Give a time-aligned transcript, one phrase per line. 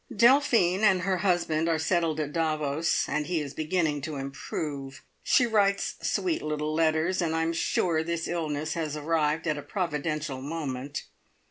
[0.15, 5.03] Delphine and her husband are settled at Davos, and he is beginning to improve.
[5.21, 10.41] She writes sweet little letters, and I'm sure this illness has arrived at a providential
[10.41, 11.03] moment.